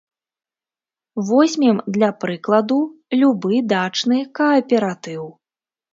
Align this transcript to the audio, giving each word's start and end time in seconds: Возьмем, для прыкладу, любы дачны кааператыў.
Возьмем, 1.27 1.77
для 1.99 2.09
прыкладу, 2.23 2.79
любы 3.21 3.53
дачны 3.75 4.19
кааператыў. 4.41 5.23